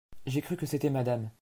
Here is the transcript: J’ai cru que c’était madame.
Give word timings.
J’ai 0.25 0.41
cru 0.41 0.57
que 0.57 0.65
c’était 0.65 0.89
madame. 0.89 1.29